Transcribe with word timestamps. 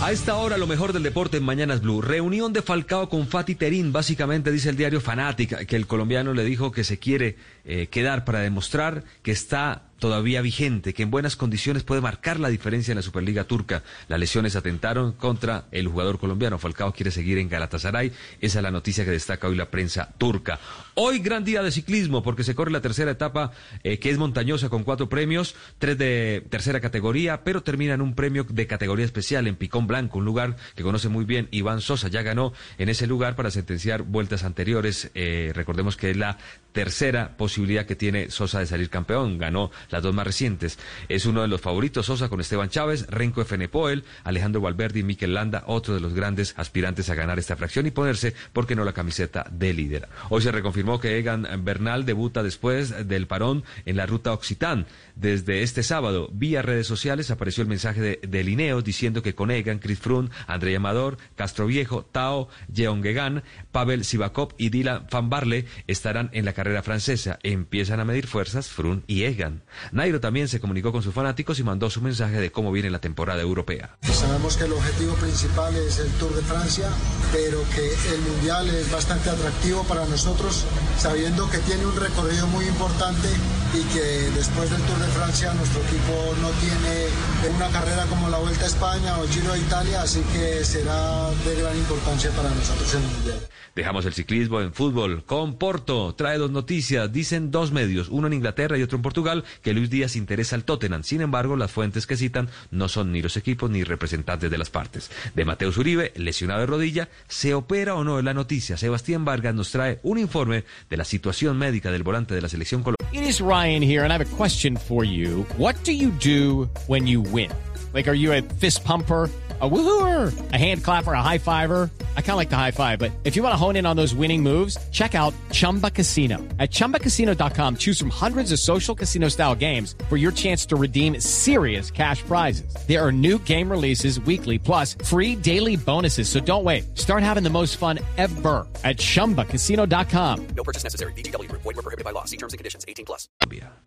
A 0.00 0.12
esta 0.12 0.36
hora, 0.36 0.56
lo 0.58 0.68
mejor 0.68 0.92
del 0.92 1.02
deporte 1.02 1.38
en 1.38 1.42
Mañanas 1.42 1.82
Blue. 1.82 2.00
Reunión 2.00 2.52
de 2.52 2.62
Falcao 2.62 3.08
con 3.08 3.26
Fati 3.26 3.56
Terín. 3.56 3.92
Básicamente 3.92 4.52
dice 4.52 4.70
el 4.70 4.76
diario 4.76 5.00
Fanática 5.00 5.64
que 5.64 5.74
el 5.74 5.88
colombiano 5.88 6.34
le 6.34 6.44
dijo 6.44 6.70
que 6.70 6.84
se 6.84 7.00
quiere 7.00 7.36
eh, 7.64 7.88
quedar 7.88 8.24
para 8.24 8.38
demostrar 8.38 9.02
que 9.22 9.32
está 9.32 9.87
todavía 9.98 10.40
vigente, 10.42 10.94
que 10.94 11.02
en 11.02 11.10
buenas 11.10 11.36
condiciones 11.36 11.82
puede 11.82 12.00
marcar 12.00 12.40
la 12.40 12.48
diferencia 12.48 12.92
en 12.92 12.96
la 12.96 13.02
Superliga 13.02 13.44
turca. 13.44 13.82
Las 14.08 14.20
lesiones 14.20 14.56
atentaron 14.56 15.12
contra 15.12 15.66
el 15.72 15.88
jugador 15.88 16.18
colombiano. 16.18 16.58
Falcao 16.58 16.92
quiere 16.92 17.10
seguir 17.10 17.38
en 17.38 17.48
Galatasaray. 17.48 18.12
Esa 18.40 18.58
es 18.58 18.62
la 18.62 18.70
noticia 18.70 19.04
que 19.04 19.10
destaca 19.10 19.48
hoy 19.48 19.56
la 19.56 19.70
prensa 19.70 20.14
turca. 20.18 20.60
Hoy 20.94 21.18
gran 21.18 21.44
día 21.44 21.62
de 21.62 21.70
ciclismo 21.70 22.22
porque 22.22 22.44
se 22.44 22.54
corre 22.54 22.70
la 22.70 22.80
tercera 22.80 23.10
etapa 23.10 23.52
eh, 23.84 23.98
que 23.98 24.10
es 24.10 24.18
montañosa 24.18 24.68
con 24.68 24.84
cuatro 24.84 25.08
premios, 25.08 25.54
tres 25.78 25.98
de 25.98 26.44
tercera 26.48 26.80
categoría, 26.80 27.44
pero 27.44 27.62
termina 27.62 27.94
en 27.94 28.00
un 28.00 28.14
premio 28.14 28.44
de 28.48 28.66
categoría 28.66 29.04
especial 29.04 29.46
en 29.46 29.56
Picón 29.56 29.86
Blanco, 29.86 30.18
un 30.18 30.24
lugar 30.24 30.56
que 30.74 30.82
conoce 30.82 31.08
muy 31.08 31.24
bien 31.24 31.48
Iván 31.50 31.80
Sosa. 31.80 32.08
Ya 32.08 32.22
ganó 32.22 32.52
en 32.78 32.88
ese 32.88 33.06
lugar 33.06 33.36
para 33.36 33.50
sentenciar 33.50 34.02
vueltas 34.02 34.44
anteriores. 34.44 35.10
Eh, 35.14 35.52
recordemos 35.54 35.96
que 35.96 36.10
es 36.10 36.16
la 36.16 36.38
tercera 36.72 37.36
posibilidad 37.36 37.86
que 37.86 37.96
tiene 37.96 38.30
Sosa 38.30 38.60
de 38.60 38.66
salir 38.66 38.90
campeón. 38.90 39.38
Ganó 39.38 39.70
las 39.90 40.02
dos 40.02 40.14
más 40.14 40.26
recientes. 40.26 40.78
Es 41.08 41.26
uno 41.26 41.42
de 41.42 41.48
los 41.48 41.60
favoritos 41.60 42.06
Sosa 42.06 42.28
con 42.28 42.40
Esteban 42.40 42.68
Chávez, 42.68 43.06
Renko 43.08 43.44
Poel, 43.70 44.04
Alejandro 44.24 44.60
Valverde 44.60 45.00
y 45.00 45.02
Miquel 45.02 45.34
Landa, 45.34 45.64
otro 45.66 45.94
de 45.94 46.00
los 46.00 46.14
grandes 46.14 46.54
aspirantes 46.56 47.10
a 47.10 47.14
ganar 47.14 47.38
esta 47.38 47.56
fracción 47.56 47.86
y 47.86 47.90
ponerse, 47.90 48.34
¿por 48.52 48.66
qué 48.66 48.74
no, 48.74 48.84
la 48.84 48.92
camiseta 48.92 49.46
de 49.50 49.72
líder? 49.72 50.08
Hoy 50.30 50.42
se 50.42 50.52
reconfirmó 50.52 51.00
que 51.00 51.18
Egan 51.18 51.46
Bernal 51.64 52.04
debuta 52.04 52.42
después 52.42 53.08
del 53.08 53.26
parón 53.26 53.64
en 53.86 53.96
la 53.96 54.06
ruta 54.06 54.32
Occitán. 54.32 54.86
Desde 55.16 55.62
este 55.62 55.82
sábado, 55.82 56.28
vía 56.32 56.62
redes 56.62 56.86
sociales, 56.86 57.30
apareció 57.30 57.62
el 57.62 57.68
mensaje 57.68 58.00
de, 58.00 58.20
de 58.22 58.44
Lineo 58.44 58.82
diciendo 58.82 59.22
que 59.22 59.34
con 59.34 59.50
Egan, 59.50 59.78
Chris 59.78 59.98
Froome, 59.98 60.30
André 60.46 60.76
Amador, 60.76 61.18
Castro 61.36 61.66
Viejo, 61.66 62.04
Tao, 62.04 62.48
Jeon 62.72 63.02
Gegan, 63.02 63.42
Pavel 63.72 64.04
Sivakov 64.04 64.54
y 64.58 64.70
Dylan 64.70 65.06
Van 65.10 65.30
Barle 65.30 65.66
estarán 65.86 66.30
en 66.32 66.44
la 66.44 66.52
carrera 66.52 66.82
francesa. 66.82 67.38
Empiezan 67.42 68.00
a 68.00 68.04
medir 68.04 68.26
fuerzas 68.26 68.68
Froome 68.68 69.02
y 69.06 69.24
Egan. 69.24 69.62
Nairo 69.92 70.20
también 70.20 70.48
se 70.48 70.60
comunicó 70.60 70.92
con 70.92 71.02
sus 71.02 71.14
fanáticos 71.14 71.58
y 71.58 71.62
mandó 71.62 71.90
su 71.90 72.00
mensaje 72.00 72.40
de 72.40 72.52
cómo 72.52 72.72
viene 72.72 72.90
la 72.90 73.00
temporada 73.00 73.40
europea. 73.42 73.96
Sabemos 74.02 74.56
que 74.56 74.64
el 74.64 74.72
objetivo 74.72 75.14
principal 75.14 75.74
es 75.76 75.98
el 75.98 76.10
Tour 76.12 76.34
de 76.34 76.42
Francia, 76.42 76.88
pero 77.32 77.58
que 77.74 77.86
el 78.14 78.20
Mundial 78.20 78.68
es 78.68 78.90
bastante 78.90 79.30
atractivo 79.30 79.84
para 79.84 80.04
nosotros, 80.06 80.64
sabiendo 80.98 81.48
que 81.50 81.58
tiene 81.58 81.86
un 81.86 81.96
recorrido 81.96 82.46
muy 82.48 82.64
importante 82.66 83.28
y 83.74 83.82
que 83.94 84.30
después 84.34 84.70
del 84.70 84.80
Tour 84.82 84.98
de 84.98 85.08
Francia 85.08 85.52
nuestro 85.54 85.82
equipo 85.82 86.34
no 86.40 86.48
tiene 86.60 87.54
una 87.54 87.68
carrera 87.68 88.06
como 88.06 88.28
la 88.28 88.38
Vuelta 88.38 88.64
a 88.64 88.68
España 88.68 89.18
o 89.18 89.24
el 89.24 89.30
Giro 89.30 89.52
de 89.52 89.60
Italia, 89.60 90.02
así 90.02 90.20
que 90.32 90.64
será 90.64 91.30
de 91.30 91.60
gran 91.60 91.76
importancia 91.76 92.30
para 92.30 92.50
nosotros 92.50 92.94
el 92.94 93.02
Mundial. 93.02 93.48
Dejamos 93.78 94.06
el 94.06 94.12
ciclismo 94.12 94.60
en 94.60 94.72
fútbol 94.72 95.24
con 95.24 95.56
Porto. 95.56 96.12
Trae 96.16 96.36
dos 96.36 96.50
noticias. 96.50 97.12
Dicen 97.12 97.52
dos 97.52 97.70
medios, 97.70 98.08
uno 98.08 98.26
en 98.26 98.32
Inglaterra 98.32 98.76
y 98.76 98.82
otro 98.82 98.96
en 98.96 99.02
Portugal, 99.02 99.44
que 99.62 99.67
Luis 99.72 99.90
Díaz 99.90 100.16
interesa 100.16 100.56
al 100.56 100.64
Tottenham. 100.64 101.02
Sin 101.02 101.20
embargo, 101.20 101.56
las 101.56 101.70
fuentes 101.70 102.06
que 102.06 102.16
citan 102.16 102.48
no 102.70 102.88
son 102.88 103.12
ni 103.12 103.22
los 103.22 103.36
equipos 103.36 103.70
ni 103.70 103.84
representantes 103.84 104.50
de 104.50 104.58
las 104.58 104.70
partes. 104.70 105.10
De 105.34 105.44
Mateo 105.44 105.70
Uribe, 105.76 106.12
lesionado 106.16 106.60
de 106.60 106.66
rodilla, 106.66 107.08
¿se 107.28 107.54
opera 107.54 107.94
o 107.94 108.04
no? 108.04 108.18
en 108.18 108.24
la 108.24 108.34
noticia. 108.34 108.76
Sebastián 108.76 109.24
Vargas 109.24 109.54
nos 109.54 109.70
trae 109.70 109.98
un 110.02 110.18
informe 110.18 110.64
de 110.88 110.96
la 110.96 111.04
situación 111.04 111.58
médica 111.58 111.90
del 111.90 112.02
volante 112.02 112.34
de 112.34 112.40
la 112.40 112.48
selección 112.48 112.82
colombiana. 112.82 112.98
It 113.12 113.28
is 113.28 113.40
Ryan 113.40 113.82
here, 113.82 114.04
and 114.04 114.12
I 114.12 114.16
have 114.16 114.24
a 114.24 114.36
question 114.36 114.76
for 114.76 115.04
you. 115.04 115.46
What 115.56 115.74
do 115.84 115.92
you 115.92 116.10
do 116.10 116.68
when 116.86 117.06
you 117.06 117.20
win? 117.20 117.50
Like, 117.92 118.08
are 118.08 118.16
you 118.16 118.32
a 118.32 118.42
fist 118.42 118.84
pumper? 118.84 119.30
a 119.60 119.68
woohooer, 119.68 120.52
a 120.52 120.56
hand 120.56 120.84
clapper, 120.84 121.12
a 121.12 121.22
high 121.22 121.38
fiver. 121.38 121.90
I 122.18 122.20
kind 122.20 122.32
of 122.32 122.36
like 122.36 122.50
the 122.50 122.56
high 122.56 122.72
five, 122.72 122.98
but 122.98 123.12
if 123.22 123.36
you 123.36 123.44
want 123.44 123.52
to 123.52 123.56
hone 123.56 123.76
in 123.76 123.86
on 123.86 123.96
those 123.96 124.12
winning 124.12 124.42
moves, 124.42 124.76
check 124.90 125.14
out 125.14 125.32
Chumba 125.50 125.90
Casino. 125.90 126.36
At 126.58 126.70
ChumbaCasino.com, 126.70 127.76
choose 127.76 127.98
from 127.98 128.10
hundreds 128.10 128.52
of 128.52 128.58
social 128.58 128.94
casino 128.94 129.28
style 129.28 129.54
games 129.54 129.94
for 130.08 130.16
your 130.16 130.32
chance 130.32 130.66
to 130.66 130.76
redeem 130.76 131.18
serious 131.20 131.90
cash 131.90 132.22
prizes. 132.22 132.74
There 132.86 133.04
are 133.04 133.10
new 133.10 133.38
game 133.38 133.70
releases 133.70 134.20
weekly, 134.20 134.58
plus 134.58 134.94
free 135.04 135.34
daily 135.34 135.76
bonuses. 135.76 136.28
So 136.28 136.38
don't 136.38 136.64
wait. 136.64 136.96
Start 136.96 137.22
having 137.22 137.42
the 137.42 137.50
most 137.50 137.76
fun 137.78 137.98
ever 138.16 138.66
at 138.84 138.98
ChumbaCasino.com. 138.98 140.46
No 140.54 140.62
purchase 140.62 140.84
necessary. 140.84 141.12
BGW. 141.14 141.50
Void 141.50 141.64
were 141.64 141.74
prohibited 141.74 142.04
by 142.04 142.12
law. 142.12 142.24
See 142.26 142.36
terms 142.36 142.52
and 142.52 142.58
conditions. 142.58 142.84
18 142.86 143.04
plus. 143.04 143.28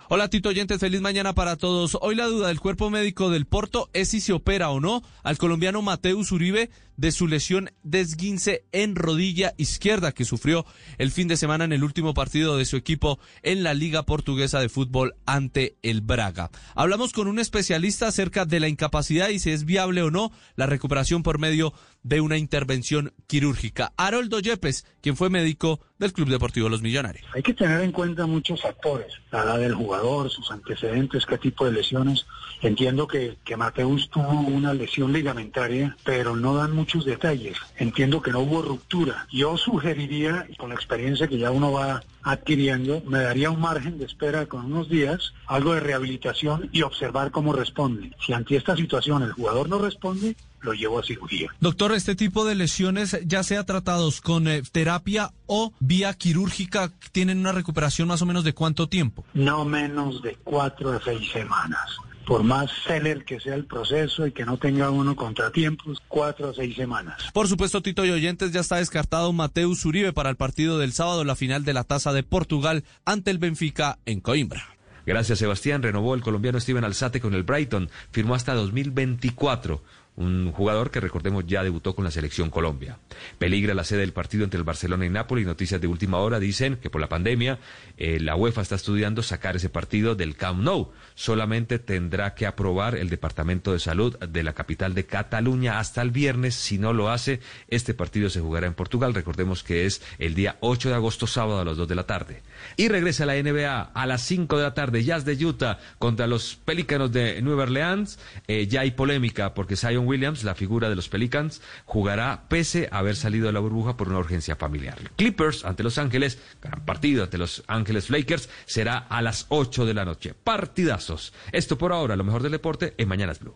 Hola 0.10 0.28
Tito 0.28 0.50
Oyentes, 0.50 0.80
feliz 0.80 1.02
mañana 1.02 1.34
para 1.34 1.56
todos. 1.56 1.98
Hoy 2.02 2.16
la 2.16 2.26
duda 2.26 2.48
del 2.48 2.60
cuerpo 2.60 2.90
médico 2.90 3.30
del 3.30 3.46
Porto 3.46 3.90
es 3.94 4.10
si 4.10 4.20
se 4.20 4.34
opera 4.34 4.70
o 4.70 4.80
no 4.80 5.04
al 5.24 5.38
colombiano 5.38 5.82
Mateus 5.82 6.32
Uribe 6.32 6.70
de 7.02 7.12
su 7.12 7.28
lesión 7.28 7.72
de 7.82 8.00
esguince 8.00 8.64
en 8.72 8.96
rodilla 8.96 9.56
izquierda 9.58 10.12
que 10.12 10.24
sufrió 10.24 10.68
el 11.00 11.10
fin 11.10 11.28
de 11.28 11.36
semana 11.36 11.66
en 11.66 11.74
el 11.74 11.84
último 11.84 12.14
partido 12.14 12.58
de 12.58 12.66
su 12.66 12.78
equipo 12.78 13.18
en 13.42 13.64
la 13.64 13.74
Liga 13.74 14.04
Portuguesa 14.04 14.60
de 14.60 14.70
Fútbol 14.70 15.16
ante 15.26 15.78
el 15.82 16.02
Braga. 16.02 16.52
Hablamos 16.76 17.12
con 17.12 17.28
un 17.28 17.40
especialista 17.40 18.08
acerca 18.08 18.46
de 18.46 18.60
la 18.60 18.68
incapacidad 18.68 19.30
y 19.30 19.40
si 19.40 19.50
es 19.50 19.66
viable 19.66 20.04
o 20.04 20.12
no 20.12 20.32
la 20.56 20.68
recuperación 20.68 21.24
por 21.24 21.40
medio 21.40 21.74
de 22.04 22.22
una 22.22 22.38
intervención 22.38 23.14
quirúrgica. 23.28 23.94
Haroldo 23.98 24.40
Yepes, 24.40 24.86
quien 25.02 25.16
fue 25.16 25.30
médico 25.30 25.80
del 26.00 26.14
Club 26.14 26.30
Deportivo 26.30 26.68
Los 26.68 26.82
Millonarios. 26.82 27.26
Hay 27.34 27.44
que 27.44 27.54
tener 27.54 27.82
en 27.82 27.92
cuenta 27.92 28.26
muchos 28.26 28.62
factores, 28.62 29.14
la 29.32 29.44
edad 29.44 29.60
del 29.60 29.76
jugador, 29.76 30.30
sus 30.30 30.50
antecedentes, 30.50 31.26
qué 31.26 31.38
tipo 31.38 31.66
de 31.66 31.74
lesiones. 31.74 32.26
Entiendo 32.62 33.08
que, 33.08 33.38
que 33.44 33.56
Mateus 33.56 34.10
tuvo 34.10 34.32
una 34.32 34.74
lesión 34.74 35.14
ligamentaria, 35.14 35.96
pero 36.04 36.36
no 36.36 36.56
dan 36.56 36.76
muchos 36.76 37.06
detalles. 37.06 37.58
Entiendo 37.78 38.22
que 38.22 38.32
no 38.32 38.40
hubo 38.40 38.62
ruptura. 38.62 39.28
Yo 39.32 39.58
sugeriría, 39.58 40.48
con 40.58 40.70
la 40.70 40.76
experiencia 40.76 41.28
que 41.28 41.38
ya 41.38 41.52
uno 41.52 41.72
va 41.72 42.04
adquiriendo, 42.24 43.02
me 43.06 43.20
daría 43.20 43.50
un 43.52 43.60
margen 43.60 43.98
de 43.98 44.06
espera 44.06 44.46
con 44.46 44.66
unos 44.66 44.90
días, 44.90 45.34
algo 45.48 45.74
de 45.74 45.80
rehabilitación 45.80 46.70
y 46.72 46.82
observar 46.82 47.32
cómo 47.32 47.54
responde. 47.54 48.12
Si 48.26 48.34
ante 48.34 48.56
esta 48.56 48.76
situación 48.76 49.24
el 49.24 49.32
jugador 49.32 49.70
no 49.70 49.80
responde, 49.80 50.36
lo 50.62 50.74
llevo 50.74 51.00
a 51.00 51.04
cirugía. 51.04 51.50
Doctor, 51.60 51.94
este 51.94 52.16
tipo 52.16 52.46
de 52.46 52.56
lesiones, 52.56 53.18
ya 53.26 53.44
sea 53.44 53.66
tratados 53.66 54.22
con 54.22 54.48
eh, 54.48 54.62
terapia 54.72 55.32
o 55.46 55.74
vía 55.80 56.14
quirúrgica, 56.14 56.92
tienen 57.12 57.40
una 57.40 57.52
recuperación 57.52 58.08
más 58.08 58.22
o 58.22 58.26
menos 58.26 58.44
de 58.44 58.54
cuánto 58.54 58.88
tiempo? 58.88 59.26
No 59.34 59.66
menos 59.66 60.22
de 60.22 60.36
cuatro 60.44 60.92
a 60.92 61.02
seis 61.04 61.32
semanas. 61.32 61.90
Por 62.26 62.44
más 62.44 62.72
celer 62.86 63.26
que 63.26 63.40
sea 63.40 63.56
el 63.56 63.66
proceso 63.66 64.28
y 64.28 64.32
que 64.32 64.46
no 64.46 64.58
tenga 64.58 64.92
uno 64.92 65.16
contratiempos, 65.16 65.98
cuatro 66.08 66.52
a 66.52 66.54
seis 66.54 66.76
semanas. 66.76 67.18
Por 67.34 67.48
supuesto, 67.48 67.82
Tito 67.82 68.06
y 68.06 68.12
oyentes, 68.12 68.52
ya 68.52 68.62
está 68.62 68.78
descartado 68.78 69.34
Mateus 69.34 69.84
Uribe 69.86 70.14
para 70.14 70.30
el 70.30 70.38
partido 70.38 70.78
del 70.78 70.94
sábado, 70.94 71.24
la 71.24 71.36
final 71.36 71.66
de 71.66 71.74
la 71.74 71.84
Taza 71.84 72.14
de 72.14 72.24
Portugal 72.24 72.84
ante 73.06 73.32
el 73.32 73.40
Benfica 73.40 73.98
en 74.06 74.22
Coimbra. 74.22 74.64
Gracias, 75.06 75.40
Sebastián. 75.40 75.82
Renovó 75.82 76.14
el 76.16 76.22
colombiano 76.22 76.60
Steven 76.60 76.84
Alzate 76.84 77.20
con 77.20 77.34
el 77.34 77.44
Brighton. 77.44 77.90
Firmó 78.12 78.36
hasta 78.36 78.54
2024 78.54 79.82
un 80.18 80.52
jugador 80.52 80.92
que 80.92 81.00
recordemos 81.00 81.46
ya 81.48 81.64
debutó 81.64 81.96
con 81.96 82.04
la 82.04 82.12
selección 82.12 82.50
Colombia. 82.50 83.00
Peligra 83.40 83.74
la 83.74 83.84
sede 83.84 84.02
del 84.02 84.14
partido 84.14 84.44
entre 84.44 84.58
el 84.58 84.64
Barcelona 84.64 85.06
y 85.06 85.10
Nápoles. 85.10 85.46
Noticias 85.46 85.80
de 85.80 85.88
última 85.88 86.18
hora 86.18 86.40
dicen 86.40 86.78
que 86.78 86.90
por 86.90 87.00
la 87.00 87.10
pandemia 87.10 87.60
eh, 87.98 88.20
la 88.20 88.36
UEFA 88.36 88.62
está 88.62 88.76
estudiando 88.76 89.24
sacar 89.24 89.56
ese 89.56 89.70
partido 89.70 90.16
del 90.16 90.36
Camp 90.36 90.62
Nou. 90.62 90.92
Solamente 91.16 91.80
tendrá 91.80 92.36
que 92.36 92.46
aprobar 92.46 92.96
el 92.96 93.10
Departamento 93.10 93.74
de 93.74 93.80
Salud 93.80 94.18
de 94.20 94.44
la 94.44 94.54
capital 94.54 94.94
de 94.94 95.06
Cataluña 95.06 95.80
hasta 95.80 96.02
el 96.02 96.12
viernes. 96.12 96.56
Si 96.56 96.78
no 96.78 96.94
lo 96.94 97.10
hace, 97.10 97.40
este 97.70 97.94
partido 97.94 98.30
se 98.30 98.42
jugará 98.42 98.68
en 98.68 98.74
Portugal. 98.74 99.14
Recordemos 99.14 99.64
que 99.64 99.86
es 99.86 100.02
el 100.20 100.36
día 100.36 100.58
8 100.60 100.90
de 100.90 100.96
agosto, 100.96 101.26
sábado 101.26 101.62
a 101.62 101.66
las 101.66 101.78
2 101.78 101.88
de 101.88 101.96
la 101.96 102.06
tarde. 102.06 102.42
Y 102.76 102.90
regresa 102.90 103.26
la 103.26 103.42
NBA 103.42 103.92
a 103.94 104.06
las 104.06 104.22
5 104.24 104.58
de 104.58 104.64
la 104.64 104.74
tarde. 104.74 105.04
Jazz 105.04 105.26
de 105.26 105.46
Utah 105.46 105.80
contra 106.00 106.28
los 106.28 106.56
Pelícanos 106.56 107.12
de 107.12 107.42
Nueva 107.42 107.64
Orleans. 107.64 108.20
Eh, 108.48 108.68
ya 108.68 108.82
hay 108.82 108.92
polémica 108.92 109.54
porque 109.54 109.76
Williams, 110.08 110.44
la 110.44 110.56
figura 110.56 110.90
de 110.90 110.96
los 110.96 111.10
Pelicans, 111.10 111.62
jugará 111.86 112.46
pese 112.48 112.90
a 112.92 113.00
haber 113.00 113.16
salido 113.16 113.48
de 113.48 113.54
la 113.54 113.60
burbuja 113.60 113.98
por 113.98 114.10
una 114.10 114.20
urgencia 114.20 114.56
familiar. 114.56 114.98
Clippers 115.16 115.66
ante 115.66 115.84
Los 115.84 115.98
Ángeles, 115.98 116.40
gran 116.62 116.86
partido 116.86 117.24
ante 117.24 117.38
Los 117.38 117.64
Ángeles 117.68 118.10
Lakers, 118.10 118.50
será 118.66 118.98
a 118.98 119.22
las 119.22 119.46
8 119.50 119.86
de 119.86 119.94
la 119.94 120.06
noche. 120.06 120.34
Partidazos. 120.34 121.34
Esto 121.52 121.78
por 121.78 121.94
ahora, 121.94 122.16
lo 122.16 122.24
mejor 122.24 122.44
del 122.44 122.52
deporte 122.52 122.94
en 122.98 123.08
Mañanas 123.08 123.40
Blue. 123.40 123.56